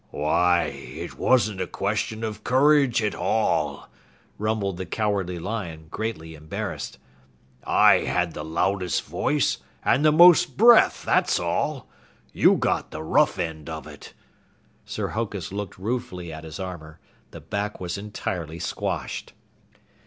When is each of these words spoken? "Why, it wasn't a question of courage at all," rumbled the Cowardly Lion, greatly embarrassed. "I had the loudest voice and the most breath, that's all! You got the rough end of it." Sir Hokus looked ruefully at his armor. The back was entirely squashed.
"Why, 0.09 0.63
it 0.65 1.19
wasn't 1.19 1.61
a 1.61 1.67
question 1.67 2.23
of 2.23 2.43
courage 2.43 3.03
at 3.03 3.13
all," 3.13 3.87
rumbled 4.39 4.77
the 4.77 4.85
Cowardly 4.87 5.37
Lion, 5.37 5.89
greatly 5.91 6.33
embarrassed. 6.33 6.97
"I 7.63 7.97
had 7.99 8.33
the 8.33 8.43
loudest 8.43 9.03
voice 9.03 9.59
and 9.85 10.03
the 10.03 10.11
most 10.11 10.57
breath, 10.57 11.03
that's 11.05 11.39
all! 11.39 11.87
You 12.33 12.55
got 12.55 12.89
the 12.89 13.03
rough 13.03 13.37
end 13.37 13.69
of 13.69 13.85
it." 13.85 14.15
Sir 14.85 15.09
Hokus 15.09 15.51
looked 15.51 15.77
ruefully 15.77 16.33
at 16.33 16.45
his 16.45 16.59
armor. 16.59 16.99
The 17.29 17.39
back 17.39 17.79
was 17.79 17.95
entirely 17.95 18.57
squashed. 18.57 19.33